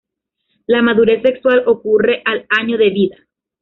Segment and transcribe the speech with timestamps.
[0.65, 3.17] La madurez sexual ocurre al año de vida.